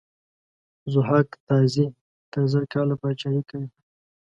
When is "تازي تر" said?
1.47-2.43